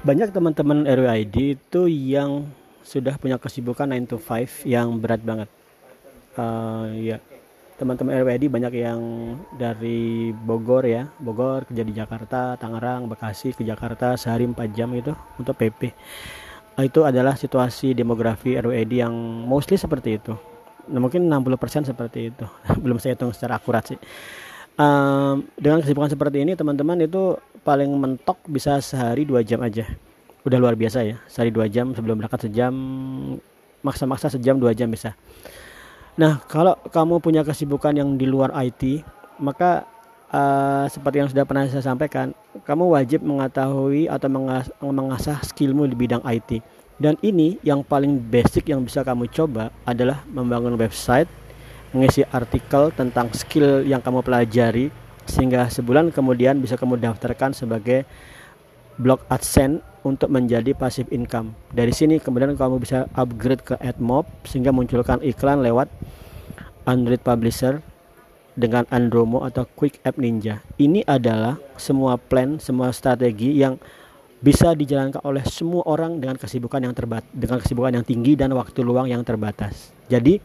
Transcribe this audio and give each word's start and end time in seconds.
banyak 0.00 0.32
teman-teman 0.32 0.88
RWID 0.88 1.60
itu 1.60 1.82
yang 1.86 2.48
sudah 2.80 3.20
punya 3.20 3.36
kesibukan 3.36 3.92
9 3.92 4.10
to 4.10 4.16
5 4.16 4.64
yang 4.64 4.96
berat 4.96 5.20
banget. 5.20 5.48
Uh, 6.34 6.88
ya, 6.96 7.16
teman-teman 7.76 8.16
RWID 8.24 8.48
banyak 8.48 8.72
yang 8.80 9.00
dari 9.54 10.32
Bogor 10.32 10.88
ya, 10.88 11.08
Bogor 11.20 11.68
kerja 11.68 11.84
di 11.84 11.92
Jakarta, 11.92 12.56
Tangerang, 12.56 13.12
Bekasi 13.12 13.52
ke 13.52 13.62
Jakarta 13.62 14.16
sehari 14.16 14.48
4 14.48 14.56
jam 14.72 14.88
itu 14.96 15.12
untuk 15.36 15.54
PP. 15.54 15.92
Uh, 16.80 16.84
itu 16.88 17.04
adalah 17.04 17.36
situasi 17.36 17.92
demografi 17.92 18.56
RWID 18.56 19.04
yang 19.04 19.12
mostly 19.44 19.76
seperti 19.76 20.16
itu. 20.16 20.32
Nah, 20.88 20.98
mungkin 20.98 21.28
60% 21.28 21.86
seperti 21.92 22.32
itu. 22.32 22.46
Belum 22.82 22.96
saya 22.96 23.14
hitung 23.14 23.36
secara 23.36 23.60
akurat 23.60 23.84
sih. 23.84 24.00
Um, 24.80 25.44
dengan 25.60 25.84
kesibukan 25.84 26.08
seperti 26.08 26.40
ini 26.40 26.56
teman-teman 26.56 27.04
itu 27.04 27.36
paling 27.60 27.92
mentok 28.00 28.40
bisa 28.48 28.80
sehari 28.80 29.28
dua 29.28 29.44
jam 29.44 29.60
aja. 29.60 29.84
Udah 30.40 30.56
luar 30.56 30.72
biasa 30.72 31.04
ya 31.04 31.20
sehari 31.28 31.52
dua 31.52 31.68
jam 31.68 31.92
sebelum 31.92 32.16
berangkat 32.16 32.48
sejam 32.48 32.72
maksa-maksa 33.84 34.32
sejam 34.32 34.56
dua 34.56 34.72
jam 34.72 34.88
bisa. 34.88 35.12
Nah 36.16 36.40
kalau 36.48 36.80
kamu 36.88 37.20
punya 37.20 37.44
kesibukan 37.44 37.92
yang 37.92 38.16
di 38.16 38.24
luar 38.24 38.56
IT 38.56 39.04
maka 39.36 39.84
uh, 40.32 40.88
seperti 40.88 41.16
yang 41.20 41.28
sudah 41.28 41.44
pernah 41.44 41.68
saya 41.68 41.84
sampaikan 41.84 42.32
kamu 42.64 42.96
wajib 42.96 43.20
mengetahui 43.20 44.08
atau 44.08 44.32
mengas 44.32 44.72
mengasah 44.80 45.44
skillmu 45.44 45.92
di 45.92 45.96
bidang 45.96 46.24
IT 46.24 46.64
dan 46.96 47.20
ini 47.20 47.60
yang 47.60 47.84
paling 47.84 48.16
basic 48.16 48.72
yang 48.72 48.80
bisa 48.80 49.04
kamu 49.04 49.28
coba 49.28 49.68
adalah 49.84 50.24
membangun 50.32 50.80
website 50.80 51.28
mengisi 51.90 52.22
artikel 52.30 52.94
tentang 52.94 53.30
skill 53.34 53.82
yang 53.82 53.98
kamu 53.98 54.22
pelajari 54.22 54.90
sehingga 55.26 55.70
sebulan 55.70 56.10
kemudian 56.10 56.58
bisa 56.58 56.74
kamu 56.74 56.98
daftarkan 56.98 57.54
sebagai 57.54 58.06
blog 58.98 59.22
AdSense 59.30 59.80
untuk 60.02 60.32
menjadi 60.32 60.72
passive 60.72 61.08
income. 61.12 61.52
Dari 61.72 61.92
sini 61.92 62.18
kemudian 62.18 62.56
kamu 62.56 62.80
bisa 62.80 63.06
upgrade 63.14 63.62
ke 63.64 63.74
AdMob 63.78 64.26
sehingga 64.48 64.72
munculkan 64.72 65.20
iklan 65.20 65.60
lewat 65.60 65.88
Android 66.88 67.20
Publisher 67.20 67.84
dengan 68.56 68.84
Andromo 68.90 69.46
atau 69.46 69.64
Quick 69.64 70.02
App 70.02 70.18
Ninja. 70.18 70.60
Ini 70.80 71.06
adalah 71.06 71.60
semua 71.76 72.16
plan, 72.18 72.58
semua 72.58 72.90
strategi 72.90 73.56
yang 73.56 73.78
bisa 74.40 74.72
dijalankan 74.72 75.20
oleh 75.20 75.44
semua 75.44 75.84
orang 75.84 76.16
dengan 76.16 76.40
kesibukan 76.40 76.80
yang 76.80 76.96
terbat 76.96 77.24
dengan 77.28 77.60
kesibukan 77.60 78.00
yang 78.00 78.06
tinggi 78.08 78.40
dan 78.40 78.56
waktu 78.56 78.80
luang 78.80 79.04
yang 79.04 79.20
terbatas. 79.20 79.92
Jadi 80.08 80.40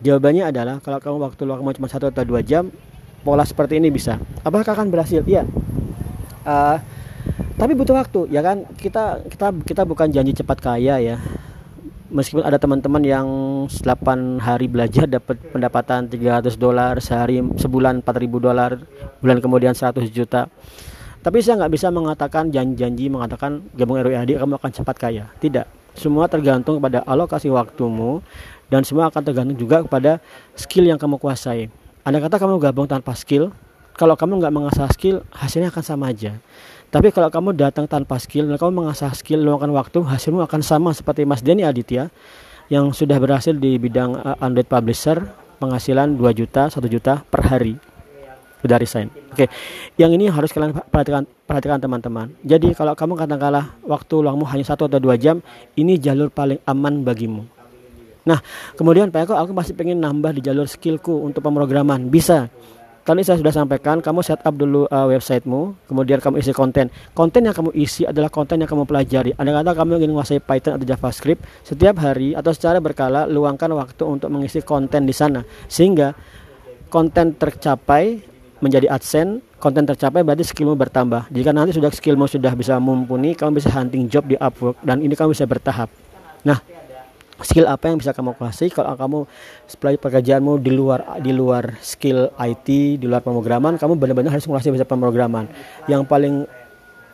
jawabannya 0.00 0.52
adalah 0.52 0.76
kalau 0.80 0.98
kamu 0.98 1.16
waktu 1.30 1.42
luang 1.44 1.58
kamu 1.64 1.72
cuma 1.80 1.88
satu 1.88 2.08
atau 2.08 2.24
dua 2.24 2.40
jam, 2.40 2.68
pola 3.22 3.44
seperti 3.44 3.76
ini 3.78 3.92
bisa. 3.92 4.16
Apakah 4.44 4.72
akan 4.72 4.88
berhasil? 4.88 5.22
Iya. 5.24 5.44
Uh, 6.44 6.76
tapi 7.60 7.76
butuh 7.76 7.96
waktu 7.96 8.32
ya 8.32 8.40
kan? 8.40 8.64
Kita 8.76 9.24
kita 9.28 9.52
kita 9.64 9.82
bukan 9.84 10.08
janji 10.08 10.32
cepat 10.32 10.58
kaya 10.60 10.96
ya. 10.98 11.16
Meskipun 12.10 12.42
ada 12.42 12.58
teman-teman 12.58 13.06
yang 13.06 13.28
8 13.70 14.42
hari 14.42 14.66
belajar 14.66 15.06
dapat 15.06 15.38
pendapatan 15.54 16.10
300 16.10 16.58
dolar 16.58 16.98
sehari 16.98 17.38
sebulan 17.38 18.02
4000 18.02 18.46
dolar 18.50 18.82
bulan 19.22 19.38
kemudian 19.38 19.78
100 19.78 20.10
juta. 20.10 20.50
Tapi 21.22 21.38
saya 21.38 21.62
nggak 21.62 21.70
bisa 21.70 21.86
mengatakan 21.94 22.50
janji-janji 22.50 23.06
mengatakan 23.12 23.62
gabung 23.78 24.02
RWAD 24.02 24.42
kamu 24.42 24.58
akan 24.58 24.70
cepat 24.74 24.96
kaya. 24.98 25.24
Tidak 25.38 25.79
semua 25.94 26.30
tergantung 26.30 26.78
pada 26.78 27.02
alokasi 27.06 27.50
waktumu 27.50 28.22
dan 28.70 28.86
semua 28.86 29.10
akan 29.10 29.22
tergantung 29.22 29.58
juga 29.58 29.82
kepada 29.82 30.22
skill 30.54 30.86
yang 30.90 30.98
kamu 30.98 31.18
kuasai 31.18 31.70
anda 32.00 32.16
kata 32.16 32.40
kamu 32.40 32.56
gabung 32.64 32.88
tanpa 32.88 33.12
skill, 33.12 33.52
kalau 33.92 34.16
kamu 34.16 34.40
nggak 34.40 34.54
mengasah 34.56 34.88
skill, 34.88 35.20
hasilnya 35.36 35.68
akan 35.68 35.84
sama 35.84 36.08
aja. 36.08 36.40
Tapi 36.88 37.12
kalau 37.12 37.28
kamu 37.28 37.52
datang 37.52 37.84
tanpa 37.84 38.16
skill 38.16 38.48
dan 38.48 38.56
kamu 38.56 38.72
mengasah 38.72 39.12
skill, 39.12 39.44
luangkan 39.44 39.68
waktu, 39.68 40.00
hasilmu 40.00 40.40
akan 40.48 40.64
sama 40.64 40.96
seperti 40.96 41.28
Mas 41.28 41.44
Denny 41.44 41.60
Aditya 41.60 42.08
yang 42.72 42.96
sudah 42.96 43.20
berhasil 43.20 43.52
di 43.52 43.76
bidang 43.76 44.16
uh, 44.16 44.32
Android 44.40 44.64
Publisher, 44.64 45.28
penghasilan 45.60 46.16
2 46.16 46.40
juta, 46.40 46.72
1 46.72 46.80
juta 46.88 47.20
per 47.20 47.52
hari. 47.52 47.76
Sudah 48.60 48.76
resign. 48.76 49.08
Oke, 49.32 49.44
okay. 49.44 49.48
yang 49.96 50.12
ini 50.12 50.28
harus 50.28 50.52
kalian 50.52 50.76
perhatikan 50.76 51.24
perhatikan 51.48 51.80
teman-teman. 51.80 52.30
Jadi 52.44 52.76
kalau 52.76 52.92
kamu 52.92 53.16
katakanlah 53.16 53.72
waktu 53.84 54.14
luangmu 54.20 54.44
hanya 54.48 54.64
satu 54.68 54.84
atau 54.86 55.00
dua 55.00 55.16
jam, 55.16 55.40
ini 55.74 55.96
jalur 55.96 56.28
paling 56.28 56.60
aman 56.68 57.00
bagimu 57.00 57.60
Nah, 58.20 58.38
kemudian 58.76 59.08
Pak 59.08 59.28
Eko, 59.28 59.34
aku 59.36 59.52
masih 59.56 59.72
pengen 59.72 60.00
nambah 60.00 60.36
di 60.36 60.44
jalur 60.44 60.68
skillku 60.68 61.24
untuk 61.24 61.40
pemrograman. 61.40 62.12
Bisa. 62.12 62.52
Tadi 63.00 63.24
saya 63.24 63.40
sudah 63.40 63.50
sampaikan, 63.50 64.04
kamu 64.04 64.20
setup 64.20 64.54
dulu 64.60 64.84
uh, 64.86 65.08
websitemu, 65.08 65.72
kemudian 65.88 66.20
kamu 66.20 66.36
isi 66.44 66.52
konten. 66.52 66.92
Konten 67.16 67.48
yang 67.48 67.56
kamu 67.56 67.72
isi 67.72 68.04
adalah 68.04 68.28
konten 68.28 68.60
yang 68.60 68.68
kamu 68.68 68.84
pelajari. 68.84 69.32
Ada 69.34 69.50
kata 69.50 69.70
kamu 69.72 69.90
ingin 69.98 70.10
menguasai 70.12 70.38
Python 70.44 70.76
atau 70.76 70.84
JavaScript, 70.84 71.40
setiap 71.64 71.96
hari 71.96 72.36
atau 72.36 72.52
secara 72.52 72.76
berkala 72.76 73.24
luangkan 73.24 73.72
waktu 73.72 74.04
untuk 74.04 74.28
mengisi 74.28 74.60
konten 74.60 75.08
di 75.08 75.16
sana, 75.16 75.40
sehingga 75.64 76.12
konten 76.92 77.40
tercapai 77.40 78.29
menjadi 78.60 78.86
AdSense, 78.92 79.40
konten 79.56 79.88
tercapai 79.88 80.20
berarti 80.20 80.44
skillmu 80.44 80.76
bertambah. 80.76 81.32
Jika 81.32 81.50
nanti 81.50 81.72
sudah 81.74 81.88
skillmu 81.88 82.28
sudah 82.28 82.52
bisa 82.52 82.76
mumpuni, 82.76 83.32
kamu 83.32 83.60
bisa 83.60 83.72
hunting 83.72 84.06
job 84.06 84.28
di 84.28 84.36
Upwork 84.36 84.78
dan 84.84 85.00
ini 85.00 85.16
kamu 85.16 85.32
bisa 85.32 85.48
bertahap. 85.48 85.88
Nah, 86.44 86.60
skill 87.40 87.66
apa 87.68 87.88
yang 87.88 87.96
bisa 87.96 88.12
kamu 88.12 88.36
kuasai? 88.36 88.68
Kalau 88.68 88.92
kamu 88.96 89.18
supply 89.64 89.96
pekerjaanmu 89.96 90.60
di 90.60 90.72
luar 90.72 91.20
di 91.20 91.32
luar 91.32 91.80
skill 91.80 92.32
IT 92.36 93.00
di 93.00 93.06
luar 93.08 93.24
pemrograman 93.24 93.80
kamu 93.80 93.96
benar-benar 93.96 94.36
harus 94.36 94.44
menguasai 94.44 94.70
bahasa 94.72 94.88
pemrograman. 94.88 95.44
Yang 95.88 96.02
paling 96.08 96.34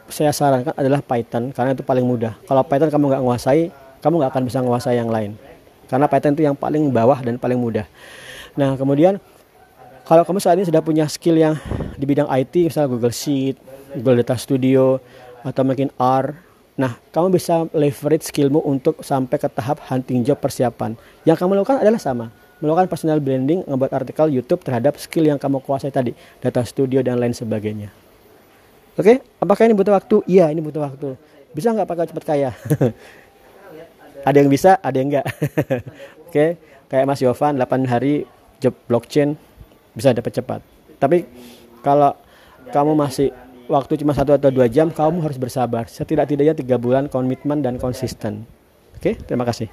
saya 0.06 0.30
sarankan 0.30 0.74
adalah 0.74 1.02
Python 1.02 1.50
karena 1.50 1.74
itu 1.74 1.82
paling 1.82 2.06
mudah. 2.06 2.34
Kalau 2.46 2.62
Python 2.66 2.90
kamu 2.90 3.04
nggak 3.14 3.22
menguasai 3.22 3.62
kamu 4.02 4.14
nggak 4.22 4.30
akan 4.34 4.42
bisa 4.46 4.58
menguasai 4.62 4.96
yang 4.98 5.10
lain. 5.10 5.34
Karena 5.86 6.06
Python 6.10 6.34
itu 6.34 6.42
yang 6.42 6.58
paling 6.58 6.90
bawah 6.90 7.18
dan 7.22 7.38
paling 7.38 7.58
mudah. 7.58 7.86
Nah 8.58 8.74
kemudian 8.74 9.22
kalau 10.06 10.22
kamu 10.22 10.38
saat 10.38 10.56
ini 10.56 10.66
sudah 10.70 10.80
punya 10.80 11.04
skill 11.10 11.34
yang 11.34 11.58
di 11.98 12.06
bidang 12.06 12.30
IT 12.30 12.70
misalnya 12.70 12.88
Google 12.94 13.12
Sheet 13.12 13.58
Google 13.98 14.22
Data 14.22 14.38
Studio 14.38 15.02
atau 15.42 15.62
mungkin 15.66 15.90
R 15.98 16.46
Nah, 16.76 16.92
kamu 17.08 17.32
bisa 17.32 17.64
leverage 17.72 18.28
skillmu 18.28 18.60
untuk 18.60 19.00
sampai 19.00 19.40
ke 19.40 19.48
tahap 19.48 19.80
hunting 19.88 20.20
job 20.20 20.36
persiapan. 20.36 20.92
Yang 21.24 21.40
kamu 21.40 21.56
lakukan 21.56 21.80
adalah 21.80 21.96
sama. 21.96 22.28
Melakukan 22.60 22.92
personal 22.92 23.16
branding, 23.16 23.64
membuat 23.64 23.96
artikel 23.96 24.28
YouTube 24.28 24.60
terhadap 24.60 25.00
skill 25.00 25.24
yang 25.24 25.40
kamu 25.40 25.64
kuasai 25.64 25.88
tadi. 25.88 26.12
Data 26.36 26.60
studio 26.68 27.00
dan 27.00 27.16
lain 27.16 27.32
sebagainya. 27.32 27.88
Oke, 28.96 29.24
apakah 29.40 29.64
ini 29.64 29.72
butuh 29.72 29.96
waktu? 29.96 30.20
Iya, 30.28 30.52
ini 30.52 30.60
butuh 30.60 30.84
waktu. 30.84 31.16
Bisa 31.56 31.72
nggak 31.72 31.88
pakai 31.88 32.08
cepat 32.12 32.24
kaya? 32.28 32.50
ada 34.28 34.36
yang 34.36 34.52
bisa, 34.52 34.76
ada 34.76 34.96
yang 35.00 35.08
enggak. 35.08 35.26
Oke, 36.28 36.60
kayak 36.92 37.04
Mas 37.08 37.24
Yovan 37.24 37.56
8 37.56 37.88
hari 37.88 38.28
job 38.60 38.76
blockchain 38.84 39.40
bisa 39.96 40.12
dapat 40.12 40.32
cepat. 40.36 40.60
Tapi 41.00 41.24
kalau 41.80 42.12
kamu 42.68 42.92
masih 42.92 43.32
waktu 43.66 43.96
cuma 43.98 44.12
satu 44.12 44.36
atau 44.36 44.52
dua 44.52 44.68
jam, 44.68 44.92
kamu 44.92 45.24
harus 45.24 45.40
bersabar. 45.40 45.88
Setidak-tidaknya 45.88 46.52
tiga 46.52 46.76
bulan 46.76 47.08
komitmen 47.08 47.64
dan 47.64 47.80
konsisten. 47.80 48.44
Oke, 48.94 49.16
terima 49.24 49.48
kasih. 49.48 49.72